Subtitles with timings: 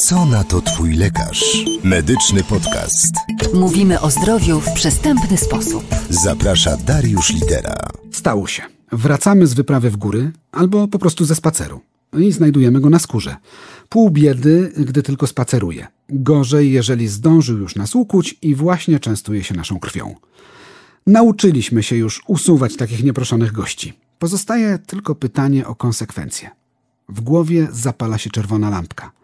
[0.00, 1.64] Co na to Twój lekarz?
[1.84, 3.14] Medyczny podcast.
[3.54, 5.84] Mówimy o zdrowiu w przystępny sposób.
[6.10, 7.76] Zaprasza Dariusz Litera.
[8.10, 8.62] Stało się.
[8.92, 11.80] Wracamy z wyprawy w góry albo po prostu ze spaceru.
[12.18, 13.36] I znajdujemy go na skórze.
[13.88, 15.86] Pół biedy, gdy tylko spaceruje.
[16.08, 20.14] Gorzej, jeżeli zdążył już nas ukuć i właśnie częstuje się naszą krwią.
[21.06, 23.92] Nauczyliśmy się już usuwać takich nieproszonych gości.
[24.18, 26.50] Pozostaje tylko pytanie o konsekwencje.
[27.08, 29.19] W głowie zapala się czerwona lampka.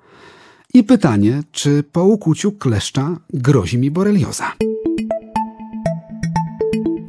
[0.77, 4.53] I pytanie, czy po ukuciu kleszcza grozi mi borelioza.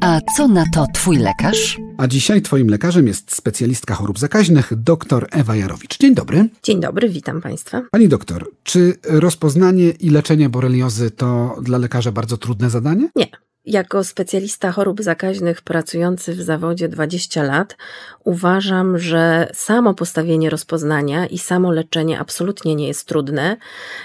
[0.00, 1.78] A co na to Twój lekarz?
[1.98, 5.98] A dzisiaj Twoim lekarzem jest specjalistka chorób zakaźnych, dr Ewa Jarowicz.
[5.98, 6.48] Dzień dobry.
[6.62, 7.82] Dzień dobry, witam Państwa.
[7.90, 13.08] Pani doktor, czy rozpoznanie i leczenie boreliozy to dla lekarza bardzo trudne zadanie?
[13.16, 13.26] Nie.
[13.68, 17.76] Jako specjalista chorób zakaźnych pracujący w zawodzie 20 lat,
[18.24, 23.56] uważam, że samo postawienie rozpoznania i samo leczenie absolutnie nie jest trudne.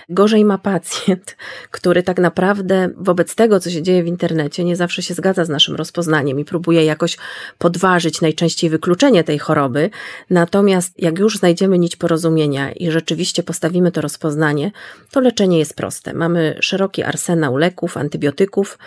[0.09, 1.37] Gorzej ma pacjent,
[1.71, 5.49] który tak naprawdę wobec tego, co się dzieje w internecie, nie zawsze się zgadza z
[5.49, 7.17] naszym rozpoznaniem i próbuje jakoś
[7.57, 9.89] podważyć najczęściej wykluczenie tej choroby.
[10.29, 14.71] Natomiast jak już znajdziemy nić porozumienia i rzeczywiście postawimy to rozpoznanie,
[15.11, 16.13] to leczenie jest proste.
[16.13, 18.77] Mamy szeroki arsenał leków, antybiotyków,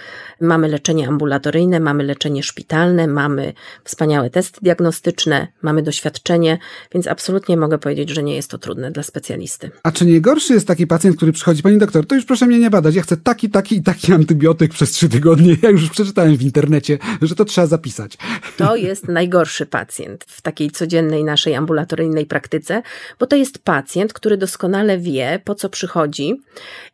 [0.40, 3.52] mamy leczenie ambulatoryjne, mamy leczenie szpitalne, mamy
[3.84, 6.58] wspaniałe testy diagnostyczne, mamy doświadczenie,
[6.94, 9.70] więc absolutnie mogę powiedzieć, że nie jest to trudne dla specjalisty.
[9.82, 12.58] A czy nie gorszy jest taki pacjent, który przychodzi, pani doktor, to już proszę mnie
[12.58, 15.56] nie badać, ja chcę taki, taki i taki antybiotyk przez trzy tygodnie.
[15.62, 18.18] Ja już przeczytałem w internecie, że to trzeba zapisać.
[18.56, 22.82] To jest najgorszy pacjent w takiej codziennej naszej ambulatoryjnej praktyce,
[23.18, 26.42] bo to jest pacjent, który doskonale wie, po co przychodzi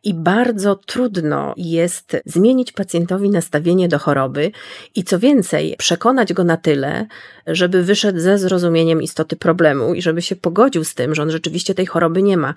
[0.03, 3.52] i bardzo trudno jest zmienić pacjentowi nastawienie
[3.87, 4.51] do choroby
[4.95, 7.07] i co więcej, przekonać go na tyle,
[7.47, 11.75] żeby wyszedł ze zrozumieniem istoty problemu i żeby się pogodził z tym, że on rzeczywiście
[11.75, 12.53] tej choroby nie ma.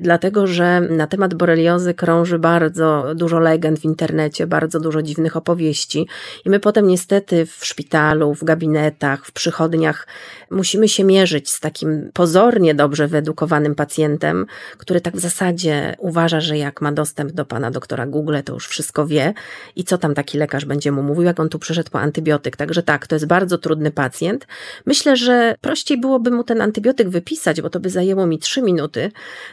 [0.00, 6.06] Dlatego, że na temat boreliozy krąży bardzo dużo legend w internecie, bardzo dużo dziwnych opowieści
[6.44, 10.06] i my potem niestety w szpitalu, w gabinetach, w przychodniach
[10.50, 14.46] musimy się mierzyć z takim pozornie dobrze wyedukowanym pacjentem,
[14.78, 18.68] który tak w zasadzie uważa, że jak ma dostęp do pana doktora Google, to już
[18.68, 19.34] wszystko wie
[19.76, 22.56] i co tam taki lekarz będzie mu mówił, jak on tu przyszedł po antybiotyk.
[22.56, 24.46] Także tak, to jest bardzo trudny pacjent.
[24.86, 29.12] Myślę, że prościej byłoby mu ten antybiotyk wypisać, bo to by zajęło mi trzy minuty.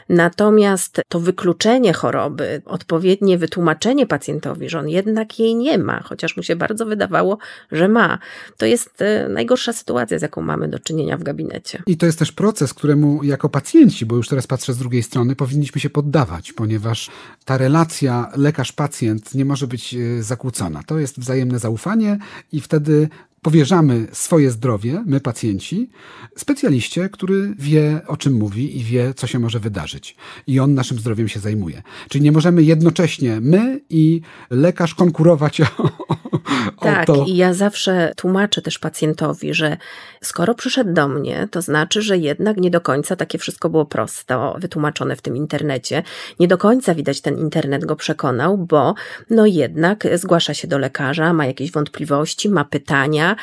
[0.10, 6.44] Natomiast to wykluczenie choroby, odpowiednie wytłumaczenie pacjentowi, że on jednak jej nie ma, chociaż mu
[6.44, 7.38] się bardzo wydawało,
[7.72, 8.20] że ma,
[8.58, 11.84] to jest e, najgorsza sytuacja, z jaką mamy do czynienia w gabinecie.
[11.88, 15.36] I to jest też proces, któremu jako pacjenci, bo już teraz patrzę z drugiej strony,
[15.36, 17.10] powinniśmy się poddawać, ponieważ
[17.46, 20.77] ta relacja lekarz-pacjent nie może być e, zakłócona.
[20.86, 22.18] To jest wzajemne zaufanie
[22.52, 23.10] i wtedy
[23.48, 25.90] powierzamy swoje zdrowie, my pacjenci,
[26.38, 30.16] specjaliście, który wie, o czym mówi i wie, co się może wydarzyć.
[30.48, 31.82] I on naszym zdrowiem się zajmuje.
[32.10, 35.62] Czyli nie możemy jednocześnie my i lekarz konkurować
[36.78, 37.26] o, tak, to.
[37.28, 39.78] i ja zawsze tłumaczę też pacjentowi, że
[40.22, 44.56] skoro przyszedł do mnie, to znaczy, że jednak nie do końca takie wszystko było prosto
[44.60, 46.04] wytłumaczone w tym internecie.
[46.40, 48.96] Nie do końca widać ten internet go przekonał, bo
[49.30, 53.37] no jednak zgłasza się do lekarza, ma jakieś wątpliwości, ma pytania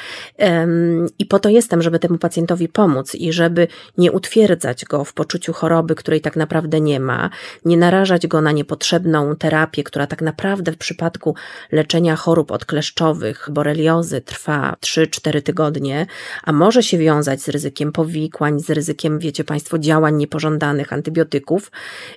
[1.19, 3.67] i po to jestem, żeby temu pacjentowi pomóc i żeby
[3.99, 7.31] nie utwierdzać go w poczuciu choroby, której tak naprawdę nie ma,
[7.65, 11.35] nie narażać go na niepotrzebną terapię, która tak naprawdę w przypadku
[11.73, 16.07] leczenia chorób odkleszczowych, boreliozy trwa 3-4 tygodnie,
[16.45, 21.71] a może się wiązać z ryzykiem powikłań, z ryzykiem, wiecie Państwo, działań niepożądanych antybiotyków,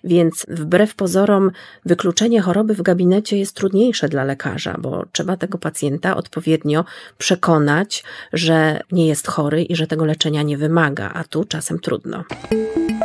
[0.03, 1.51] więc wbrew pozorom
[1.85, 6.85] wykluczenie choroby w gabinecie jest trudniejsze dla lekarza, bo trzeba tego pacjenta odpowiednio
[7.17, 7.66] przekonać,
[8.33, 12.23] że nie jest chory i że tego leczenia nie wymaga, a tu czasem trudno.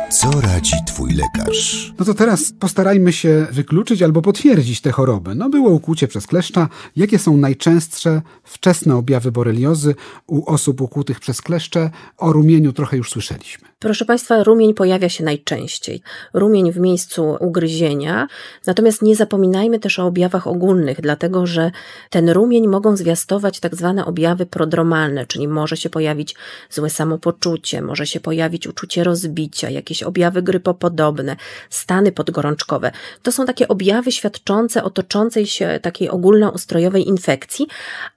[0.09, 1.93] Co radzi Twój lekarz?
[1.99, 5.35] No to teraz postarajmy się wykluczyć albo potwierdzić tę chorobę.
[5.35, 6.69] No było ukłucie przez kleszcza.
[6.95, 9.95] Jakie są najczęstsze wczesne objawy boreliozy
[10.27, 11.89] u osób ukłutych przez kleszcze?
[12.17, 13.72] O rumieniu trochę już słyszeliśmy.
[13.83, 16.01] Proszę Państwa, rumień pojawia się najczęściej.
[16.33, 18.27] Rumień w miejscu ugryzienia,
[18.65, 21.71] natomiast nie zapominajmy też o objawach ogólnych, dlatego że
[22.09, 26.35] ten rumień mogą zwiastować tak zwane objawy prodromalne, czyli może się pojawić
[26.69, 31.35] złe samopoczucie, może się pojawić uczucie rozbicia, jakieś objawy grypopodobne,
[31.69, 32.91] stany podgorączkowe.
[33.23, 37.67] To są takie objawy świadczące o toczącej się takiej ogólnoustrojowej infekcji,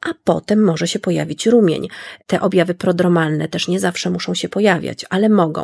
[0.01, 1.89] a potem może się pojawić rumień.
[2.27, 5.56] Te objawy prodromalne też nie zawsze muszą się pojawiać, ale mogą.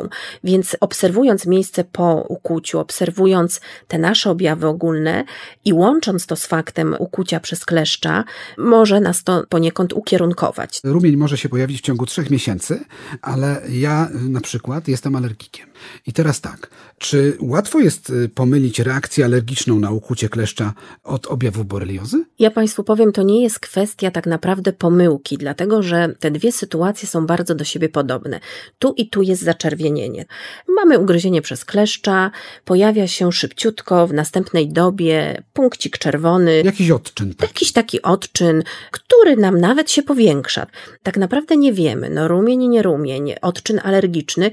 [0.43, 5.23] Więc obserwując miejsce po ukłuciu, obserwując te nasze objawy ogólne
[5.65, 8.23] i łącząc to z faktem ukucia przez kleszcza,
[8.57, 10.79] może nas to poniekąd ukierunkować.
[10.83, 12.79] Rumień może się pojawić w ciągu trzech miesięcy,
[13.21, 15.72] ale ja na przykład jestem alergikiem.
[16.07, 21.63] I teraz tak, czy łatwo jest y, pomylić reakcję alergiczną na ukucie kleszcza od objawu
[21.65, 22.25] boreliozy?
[22.39, 27.07] Ja Państwu powiem, to nie jest kwestia tak naprawdę pomyłki, dlatego że te dwie sytuacje
[27.07, 28.39] są bardzo do siebie podobne.
[28.79, 30.25] Tu i tu jest zaczerwienienie.
[30.67, 32.31] Mamy ugryzienie przez kleszcza,
[32.65, 36.61] pojawia się szybciutko w następnej dobie punkcik czerwony.
[36.65, 37.33] Jakiś odczyn.
[37.35, 37.53] Taki.
[37.53, 40.67] Jakiś taki odczyn, który nam nawet się powiększa.
[41.03, 44.51] Tak naprawdę nie wiemy, no rumień, nie rumień, odczyn alergiczny,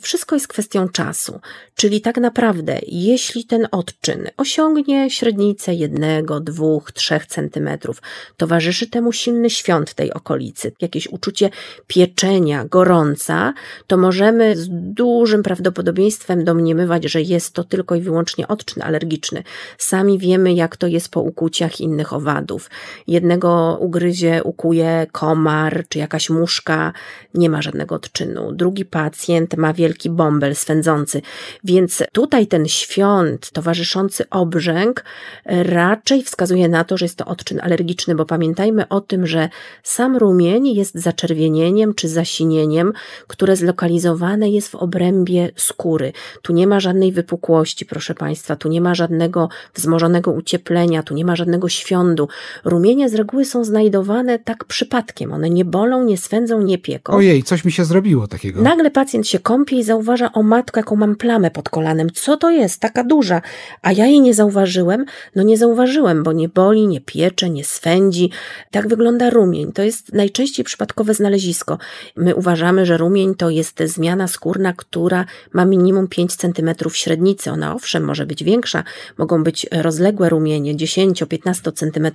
[0.00, 1.40] wszystko jest kwestią czasu.
[1.74, 8.02] Czyli tak naprawdę, jeśli ten odczyn osiągnie średnicę jednego, dwóch, trzech centymetrów,
[8.36, 11.50] towarzyszy temu silny świąt tej okolicy, jakieś uczucie
[11.86, 13.54] pieczenia, gorąca,
[13.86, 19.42] to możemy z dużym prawdopodobieństwem domniemywać, że jest to tylko i wyłącznie odczyn alergiczny.
[19.78, 22.70] Sami wiemy, jak to jest po ukuciach innych owadów.
[23.06, 26.92] Jednego ugryzie, ukuje komar czy jakaś muszka,
[27.34, 28.52] nie ma żadnego odczynu.
[28.52, 31.22] Drugi pacjent ma wielki bąbel swędzący,
[31.64, 35.04] więc tutaj ten świąt towarzyszący obrzęk
[35.46, 39.48] raczej wskazuje na to, że jest to odczyn alergiczny, bo pamiętajmy o tym, że
[39.82, 42.92] sam rumień jest zaczerwienieniem czy zasinieniem,
[43.26, 46.12] które zlokalizowane jest w obrębie skóry.
[46.42, 51.24] Tu nie ma żadnej wypukłości, proszę Państwa, tu nie ma żadnego wzmożonego ucieplenia, tu nie
[51.24, 52.28] ma żadnego świądu.
[52.64, 55.32] Rumienie z reguły są znajdowane tak przypadkiem.
[55.32, 57.12] One nie bolą, nie swędzą, nie pieką.
[57.12, 58.62] Ojej, coś mi się zrobiło takiego.
[58.62, 62.10] Nagle pacjent się kąpie i zauważa, o matko, jaką mam plamę pod kolanem.
[62.10, 62.80] Co to jest?
[62.80, 63.42] Taka duża.
[63.82, 65.04] A ja jej nie zauważyłem?
[65.36, 68.30] No nie zauważyłem, bo nie boli, nie piecze, nie swędzi.
[68.70, 69.72] Tak wygląda rumień.
[69.72, 71.78] To jest najczęściej przypadkowe znalezisko.
[72.16, 77.50] My uważamy, że rumień to jest zmiana skórna, która ma minimum 5 cm średnicy.
[77.50, 78.84] Ona owszem może być większa,
[79.18, 82.06] mogą być rozległe rumienie, 10-15 cm,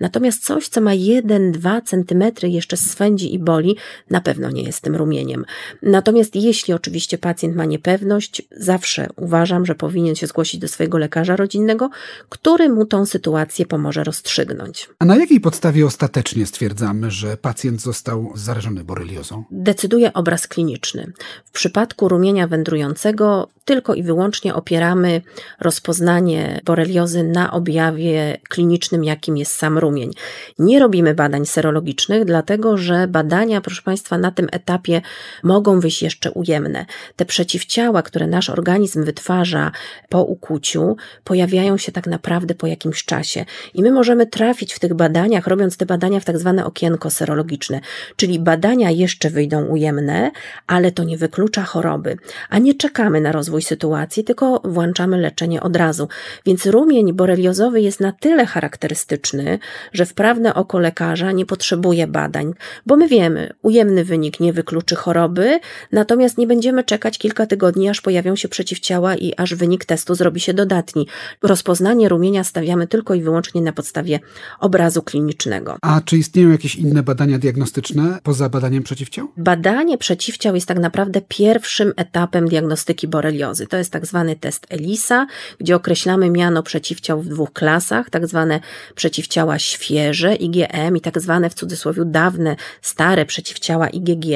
[0.00, 3.76] natomiast coś, co ma 1-2 cm jeszcze swędzi i boli,
[4.10, 5.44] na pewno nie jest tym rumieniem.
[5.82, 6.89] Natomiast jeśli oczywiście
[7.20, 11.90] pacjent ma niepewność, zawsze uważam, że powinien się zgłosić do swojego lekarza rodzinnego,
[12.28, 14.88] który mu tą sytuację pomoże rozstrzygnąć.
[14.98, 19.44] A na jakiej podstawie ostatecznie stwierdzamy, że pacjent został zarażony boreliozą?
[19.50, 21.12] Decyduje obraz kliniczny.
[21.44, 25.22] W przypadku rumienia wędrującego tylko i wyłącznie opieramy
[25.60, 30.10] rozpoznanie boreliozy na objawie klinicznym, jakim jest sam rumień.
[30.58, 35.02] Nie robimy badań serologicznych, dlatego że badania, proszę Państwa, na tym etapie
[35.42, 36.69] mogą wyjść jeszcze ujemne.
[37.16, 39.72] Te przeciwciała, które nasz organizm wytwarza
[40.08, 43.44] po ukuciu, pojawiają się tak naprawdę po jakimś czasie.
[43.74, 47.80] I my możemy trafić w tych badaniach, robiąc te badania w tak zwane okienko serologiczne,
[48.16, 50.30] czyli badania jeszcze wyjdą ujemne,
[50.66, 52.16] ale to nie wyklucza choroby.
[52.48, 56.08] A nie czekamy na rozwój sytuacji, tylko włączamy leczenie od razu.
[56.46, 59.58] Więc rumień boreliozowy jest na tyle charakterystyczny,
[59.92, 62.54] że wprawne oko lekarza nie potrzebuje badań,
[62.86, 65.60] bo my wiemy, ujemny wynik nie wykluczy choroby,
[65.92, 70.40] natomiast nie będziemy czekać kilka tygodni, aż pojawią się przeciwciała i aż wynik testu zrobi
[70.40, 71.06] się dodatni.
[71.42, 74.20] Rozpoznanie rumienia stawiamy tylko i wyłącznie na podstawie
[74.58, 75.76] obrazu klinicznego.
[75.82, 79.28] A czy istnieją jakieś inne badania diagnostyczne poza badaniem przeciwciał?
[79.36, 83.66] Badanie przeciwciał jest tak naprawdę pierwszym etapem diagnostyki boreliozy.
[83.66, 85.26] To jest tak zwany test ELISA,
[85.58, 88.60] gdzie określamy miano przeciwciał w dwóch klasach, tak zwane
[88.94, 94.26] przeciwciała świeże IgM i tak zwane w cudzysłowie dawne, stare przeciwciała IgG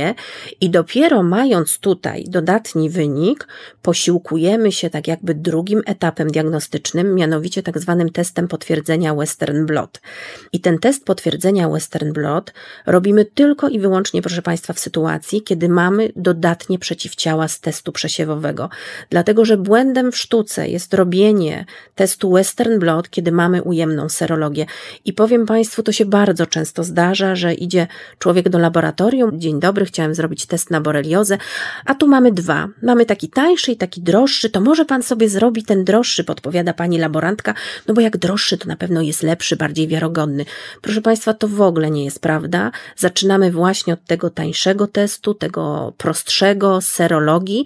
[0.60, 3.48] i dopiero mając tutaj dodatni wynik,
[3.82, 10.00] posiłkujemy się tak jakby drugim etapem diagnostycznym, mianowicie tak zwanym testem potwierdzenia Western Blot.
[10.52, 12.52] I ten test potwierdzenia Western Blot
[12.86, 18.68] robimy tylko i wyłącznie, proszę Państwa, w sytuacji, kiedy mamy dodatnie przeciwciała z testu przesiewowego.
[19.10, 24.66] Dlatego, że błędem w sztuce jest robienie testu Western Blot, kiedy mamy ujemną serologię.
[25.04, 27.86] I powiem Państwu, to się bardzo często zdarza, że idzie
[28.18, 31.38] człowiek do laboratorium, dzień dobry, chciałem zrobić test na boreliozę,
[31.86, 32.68] a tu mamy dwa.
[32.82, 36.98] Mamy taki tańszy i taki droższy, to może Pan sobie zrobi ten droższy, podpowiada Pani
[36.98, 37.54] laborantka,
[37.88, 40.44] no bo jak droższy, to na pewno jest lepszy, bardziej wiarygodny.
[40.82, 42.70] Proszę Państwa, to w ogóle nie jest prawda.
[42.96, 47.64] Zaczynamy właśnie od tego tańszego testu, tego prostszego, serologii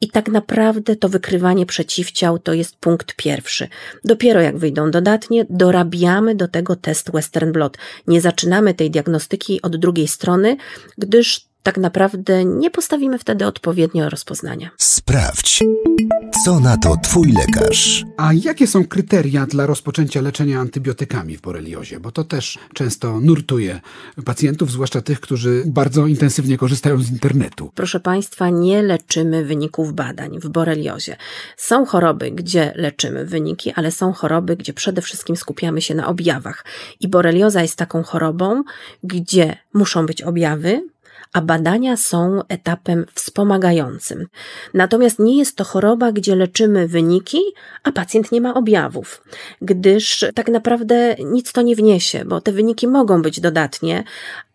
[0.00, 3.68] i tak naprawdę to wykrywanie przeciwciał to jest punkt pierwszy.
[4.04, 7.78] Dopiero jak wyjdą dodatnie, dorabiamy do tego test Western Blot.
[8.06, 10.56] Nie zaczynamy tej diagnostyki od drugiej strony,
[10.98, 14.70] gdyż tak naprawdę nie postawimy wtedy odpowiednio rozpoznania.
[14.76, 15.64] Sprawdź,
[16.44, 18.04] co na to Twój lekarz.
[18.16, 22.00] A jakie są kryteria dla rozpoczęcia leczenia antybiotykami w boreliozie?
[22.00, 23.80] Bo to też często nurtuje
[24.24, 27.72] pacjentów, zwłaszcza tych, którzy bardzo intensywnie korzystają z internetu.
[27.74, 31.16] Proszę Państwa, nie leczymy wyników badań w boreliozie.
[31.56, 36.64] Są choroby, gdzie leczymy wyniki, ale są choroby, gdzie przede wszystkim skupiamy się na objawach.
[37.00, 38.62] I borelioza jest taką chorobą,
[39.02, 40.82] gdzie muszą być objawy,
[41.32, 44.26] a badania są etapem wspomagającym.
[44.74, 47.40] Natomiast nie jest to choroba, gdzie leczymy wyniki,
[47.82, 49.22] a pacjent nie ma objawów,
[49.62, 54.04] gdyż tak naprawdę nic to nie wniesie, bo te wyniki mogą być dodatnie,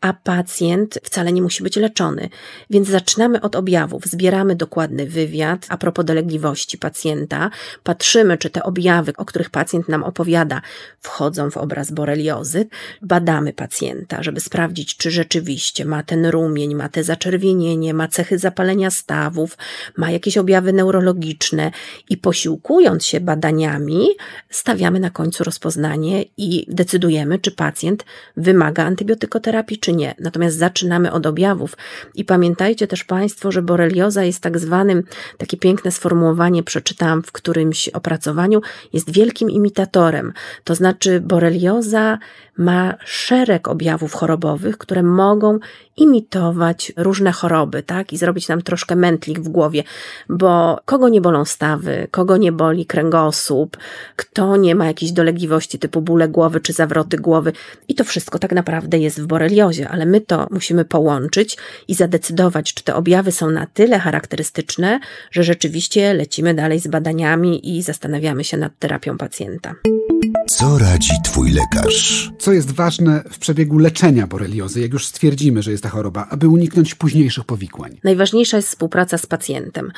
[0.04, 2.30] a pacjent wcale nie musi być leczony.
[2.70, 7.50] Więc zaczynamy od objawów, zbieramy dokładny wywiad a propos dolegliwości pacjenta,
[7.84, 10.62] patrzymy, czy te objawy, o których pacjent nam opowiada,
[11.00, 12.68] wchodzą w obraz boreliozy,
[13.02, 18.92] badamy pacjenta, żeby sprawdzić, czy rzeczywiście ma ten rumień, ma te zaczerwienienie, ma cechy zapalenia
[18.92, 19.58] stawów,
[19.98, 21.72] ma jakieś objawy neurologiczne.
[22.10, 24.08] I posiłkując się badaniami,
[24.50, 28.06] stawiamy na końcu rozpoznanie i decydujemy, czy pacjent
[28.38, 30.16] wymaga antybiotykoterapii, czy nie.
[30.20, 31.78] Natomiast zaczynamy od objawów
[32.16, 35.04] i pamiętajcie też Państwo, że borelioza jest tak zwanym,
[35.38, 38.62] takie piękne sformułowanie przeczytałam w którymś opracowaniu,
[38.94, 40.34] jest wielkim imitatorem.
[40.64, 42.18] To znaczy borelioza
[42.58, 45.60] ma szereg objawów chorobowych, które mogą
[45.98, 48.14] imitować różne choroby, tak?
[48.14, 49.84] I zrobić nam troszkę mętlik w głowie,
[50.30, 53.78] bo kogo nie bolą stawy, kogo nie boli kręgosłup,
[54.16, 57.54] kto nie ma jakiejś dolegliwości typu bóle głowy czy zawroty głowy.
[57.88, 62.74] I to wszystko tak naprawdę jest w boreliozie, ale my to musimy połączyć i zadecydować,
[62.74, 65.00] czy te objawy są na tyle charakterystyczne,
[65.32, 69.76] że rzeczywiście lecimy dalej z badaniami i zastanawiamy się nad terapią pacjenta.
[70.48, 72.32] Co radzi Twój lekarz?
[72.40, 76.48] Co jest ważne w przebiegu leczenia boreliozy, jak już stwierdzimy, że jest ta choroba, aby
[76.48, 78.00] uniknąć późniejszych powikłań?
[78.04, 79.92] Najważniejsza jest współpraca z pacjentem.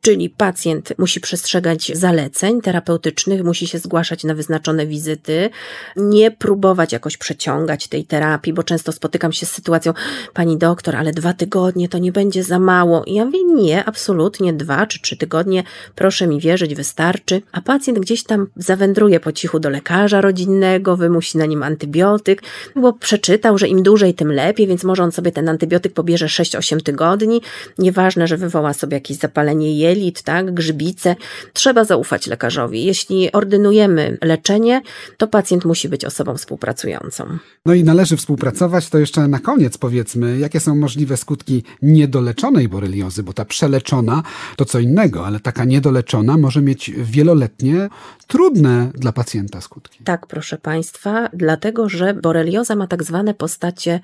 [0.00, 5.50] Czyli pacjent musi przestrzegać zaleceń terapeutycznych, musi się zgłaszać na wyznaczone wizyty,
[5.96, 9.92] nie próbować jakoś przeciągać tej terapii, bo często spotykam się z sytuacją,
[10.34, 13.04] pani doktor, ale dwa tygodnie to nie będzie za mało.
[13.04, 15.64] I ja mówię, nie, absolutnie dwa czy trzy tygodnie,
[15.94, 17.42] proszę mi wierzyć, wystarczy.
[17.52, 22.42] A pacjent gdzieś tam zawędruje po cichu do lekarza rodzinnego, wymusi na nim antybiotyk,
[22.76, 26.82] bo przeczytał, że im dłużej, tym lepiej, więc może on sobie ten antybiotyk pobierze 6-8
[26.82, 27.40] tygodni.
[27.78, 31.16] Nieważne, że wywoła sobie jakieś zapalenie jej jelit, tak, grzybice.
[31.52, 32.84] Trzeba zaufać lekarzowi.
[32.84, 34.82] Jeśli ordynujemy leczenie,
[35.16, 37.38] to pacjent musi być osobą współpracującą.
[37.66, 38.88] No i należy współpracować.
[38.88, 44.22] To jeszcze na koniec powiedzmy, jakie są możliwe skutki niedoleczonej boreliozy, bo ta przeleczona
[44.56, 47.88] to co innego, ale taka niedoleczona może mieć wieloletnie,
[48.26, 50.04] trudne dla pacjenta skutki.
[50.04, 54.00] Tak, proszę Państwa, dlatego że borelioza ma tak zwane postacie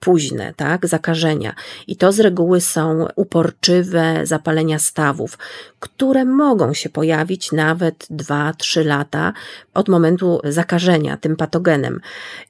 [0.00, 1.54] późne, tak, zakażenia.
[1.86, 5.29] I to z reguły są uporczywe zapalenia stawów
[5.80, 9.32] które mogą się pojawić nawet 2-3 lata
[9.74, 12.00] od momentu zakażenia tym patogenem.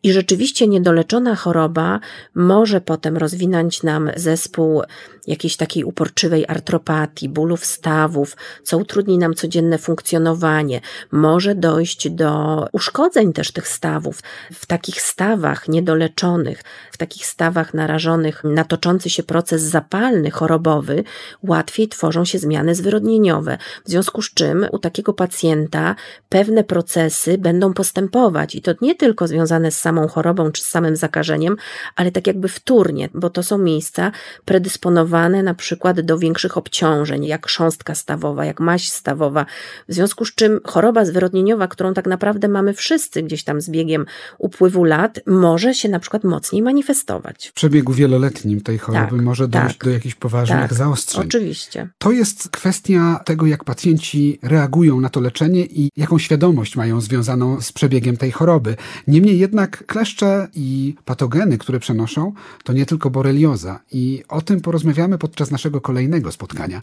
[0.03, 2.01] I rzeczywiście niedoleczona choroba
[2.35, 4.83] może potem rozwinąć nam zespół
[5.27, 10.81] jakiejś takiej uporczywej artropatii, bólów stawów, co utrudni nam codzienne funkcjonowanie.
[11.13, 14.23] Może dojść do uszkodzeń też tych stawów.
[14.53, 21.05] W takich stawach niedoleczonych, w takich stawach narażonych na toczący się proces zapalny, chorobowy,
[21.43, 23.59] łatwiej tworzą się zmiany zwyrodnieniowe.
[23.85, 25.95] W związku z czym u takiego pacjenta
[26.29, 30.97] pewne procesy będą postępować i to nie tylko związane z samą chorobą czy z samym
[30.97, 31.57] zakażeniem,
[31.97, 34.13] ale tak jakby wtórnie, bo to są miejsca
[34.45, 39.47] predysponowane na przykład do większych obciążeń, jak chrząstka stawowa, jak maść stawowa,
[39.89, 44.07] w związku z czym choroba zwyrodnieniowa, którą tak naprawdę mamy wszyscy gdzieś tam z biegiem
[44.39, 47.49] upływu lat, może się na przykład mocniej manifestować.
[47.49, 51.25] W przebiegu wieloletnim tej choroby tak, może dojść tak, do jakichś poważnych tak, zaostrzeń.
[51.27, 51.89] Oczywiście.
[51.99, 57.61] To jest kwestia tego, jak pacjenci reagują na to leczenie i jaką świadomość mają związaną
[57.61, 58.77] z przebiegiem tej choroby.
[59.07, 62.33] Niemniej jednak kleszcze i patogeny, które przenoszą,
[62.65, 66.81] to nie tylko borelioza i o tym porozmawiamy porozmawiamy podczas naszego kolejnego spotkania.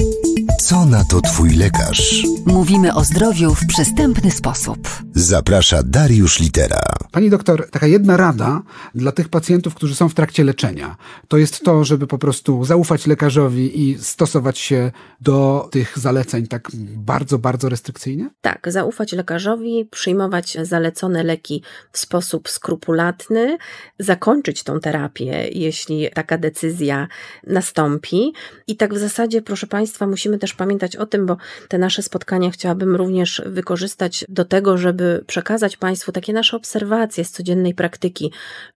[0.61, 2.23] Co na to Twój lekarz?
[2.45, 4.79] Mówimy o zdrowiu w przystępny sposób.
[5.13, 6.81] Zaprasza Dariusz Litera.
[7.11, 8.61] Pani doktor, taka jedna rada
[8.95, 10.95] dla tych pacjentów, którzy są w trakcie leczenia,
[11.27, 14.91] to jest to, żeby po prostu zaufać lekarzowi i stosować się
[15.21, 18.29] do tych zaleceń tak bardzo, bardzo restrykcyjnie?
[18.41, 23.57] Tak, zaufać lekarzowi, przyjmować zalecone leki w sposób skrupulatny,
[23.99, 27.07] zakończyć tą terapię, jeśli taka decyzja
[27.47, 28.33] nastąpi
[28.67, 32.51] i tak w zasadzie, proszę Państwa, musimy też pamiętać o tym, bo te nasze spotkania
[32.51, 38.31] chciałabym również wykorzystać do tego, żeby przekazać Państwu takie nasze obserwacje z codziennej praktyki.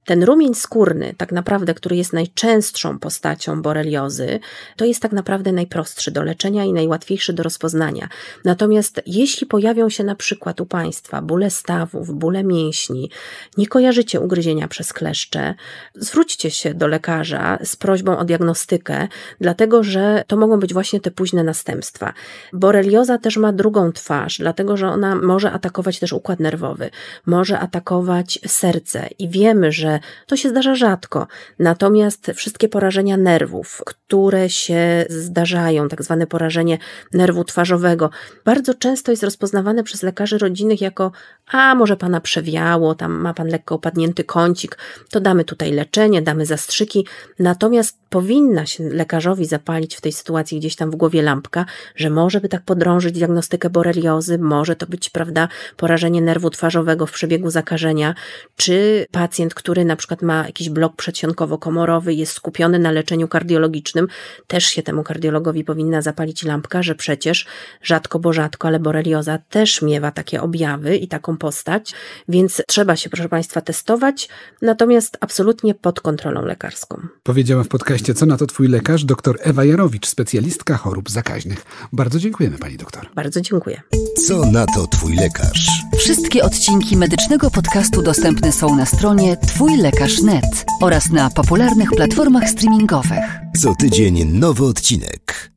[0.05, 4.39] Ten rumień skórny, tak naprawdę, który jest najczęstszą postacią boreliozy,
[4.75, 8.07] to jest tak naprawdę najprostszy do leczenia i najłatwiejszy łatwiejszy do rozpoznania.
[8.45, 13.11] Natomiast jeśli pojawią się na przykład u Państwa bóle stawów, bóle mięśni,
[13.57, 15.55] nie kojarzycie ugryzienia przez kleszcze,
[15.95, 19.07] zwróćcie się do lekarza z prośbą o diagnostykę,
[19.41, 22.13] dlatego że to mogą być właśnie te późne następstwa.
[22.53, 26.89] Borelioza też ma drugą twarz, dlatego że ona może atakować też układ nerwowy,
[27.25, 31.27] może atakować serce i wiemy, że to się zdarza rzadko.
[31.59, 36.27] Natomiast wszystkie porażenia nerwów, które się zdarzają, tak zwane
[36.61, 36.77] porażenie
[37.13, 38.09] nerwu twarzowego,
[38.45, 41.11] bardzo często jest rozpoznawane przez lekarzy rodzinnych jako
[41.51, 44.77] a może pana przewiało, tam ma pan lekko opadnięty kącik,
[45.09, 47.07] to damy tutaj leczenie, damy zastrzyki.
[47.39, 51.65] Natomiast powinna się lekarzowi zapalić w tej sytuacji gdzieś tam w głowie lampka,
[51.95, 57.11] że może by tak podrążyć diagnostykę boreliozy, może to być, prawda, porażenie nerwu twarzowego w
[57.11, 58.15] przebiegu zakażenia,
[58.55, 64.07] czy pacjent, który na przykład ma jakiś blok przedsionkowo-komorowy, jest skupiony na leczeniu kardiologicznym,
[64.47, 67.45] też się temu kardiologowi powinna zapalić lampka, że przecież
[67.83, 71.93] rzadko, bo rzadko, ale borelioza też miewa takie objawy i taką postać,
[72.27, 74.29] więc trzeba się, proszę Państwa, testować,
[74.61, 77.01] natomiast absolutnie pod kontrolą lekarską.
[77.23, 81.65] Powiedziała w podcaście Co na to Twój lekarz dr Ewa Jarowicz, specjalistka chorób zakaźnych.
[81.93, 83.09] Bardzo dziękujemy Pani doktor.
[83.15, 83.81] Bardzo dziękuję.
[84.27, 85.69] Co na to Twój lekarz?
[85.97, 93.23] Wszystkie odcinki medycznego podcastu dostępne są na stronie twójlekarz.net oraz na popularnych platformach streamingowych.
[93.61, 95.51] Co tydzień nowy odcinek.